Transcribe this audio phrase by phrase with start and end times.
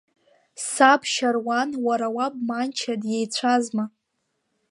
[0.71, 3.85] Саб Шьаруан, уара уаб Манча диеицәазма?!